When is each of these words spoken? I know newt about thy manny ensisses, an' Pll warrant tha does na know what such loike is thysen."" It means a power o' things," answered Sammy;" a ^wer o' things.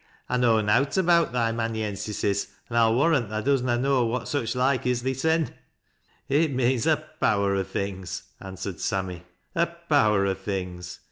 I 0.27 0.37
know 0.37 0.59
newt 0.61 0.97
about 0.97 1.31
thy 1.31 1.51
manny 1.51 1.83
ensisses, 1.83 2.47
an' 2.71 2.75
Pll 2.75 2.95
warrant 2.95 3.29
tha 3.29 3.39
does 3.43 3.61
na 3.61 3.77
know 3.77 4.03
what 4.03 4.27
such 4.27 4.55
loike 4.55 4.87
is 4.87 5.03
thysen."" 5.03 5.53
It 6.27 6.49
means 6.49 6.87
a 6.87 7.05
power 7.19 7.53
o' 7.53 7.63
things," 7.63 8.23
answered 8.39 8.79
Sammy;" 8.79 9.25
a 9.55 9.67
^wer 9.91 10.27
o' 10.27 10.33
things. 10.33 10.97